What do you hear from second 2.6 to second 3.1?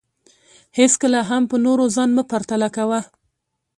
کوه